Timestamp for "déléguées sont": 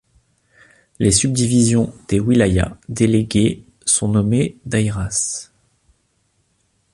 2.89-4.07